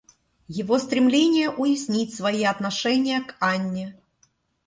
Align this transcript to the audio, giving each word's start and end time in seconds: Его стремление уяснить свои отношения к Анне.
Его 0.47 0.79
стремление 0.79 1.51
уяснить 1.51 2.15
свои 2.15 2.43
отношения 2.43 3.21
к 3.21 3.35
Анне. 3.39 3.95